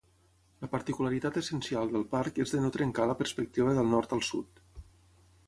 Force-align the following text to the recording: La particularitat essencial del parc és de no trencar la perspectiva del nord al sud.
La 0.63 0.69
particularitat 0.69 1.37
essencial 1.41 1.91
del 1.91 2.07
parc 2.15 2.41
és 2.45 2.55
de 2.57 2.63
no 2.65 2.73
trencar 2.77 3.07
la 3.13 3.19
perspectiva 3.21 3.77
del 3.81 3.93
nord 3.95 4.19
al 4.19 4.27
sud. 4.31 4.65